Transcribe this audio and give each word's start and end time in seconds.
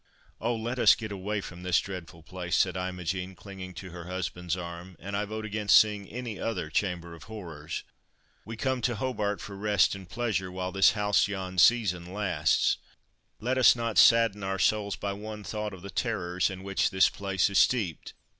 "Oh! 0.39 0.55
let 0.55 0.79
us 0.79 0.95
get 0.95 1.11
away 1.11 1.41
from 1.41 1.61
this 1.61 1.79
dreadful 1.79 2.23
place!" 2.23 2.55
said 2.55 2.75
Imogen, 2.75 3.35
clinging 3.35 3.75
to 3.75 3.91
her 3.91 4.05
husband's 4.05 4.57
arm, 4.57 4.95
"and 4.97 5.15
I 5.15 5.25
vote 5.25 5.45
against 5.45 5.77
seeing 5.77 6.09
any 6.09 6.39
other 6.39 6.71
Chamber 6.71 7.13
of 7.13 7.25
Horrors. 7.25 7.83
We 8.43 8.57
come 8.57 8.81
to 8.81 8.95
Hobart 8.95 9.39
for 9.39 9.55
rest 9.55 9.93
and 9.93 10.09
pleasure 10.09 10.51
while 10.51 10.71
this 10.71 10.93
halcyon 10.93 11.59
season 11.59 12.11
lasts. 12.11 12.77
Let 13.39 13.59
us 13.59 13.75
not 13.75 13.99
sadden 13.99 14.41
our 14.41 14.57
souls 14.57 14.95
by 14.95 15.13
one 15.13 15.43
thought 15.43 15.71
of 15.71 15.83
the 15.83 15.91
terrors 15.91 16.49
in 16.49 16.63
which 16.63 16.89
this 16.89 17.07
place 17.07 17.47
is 17.47 17.59
steeped. 17.59 18.15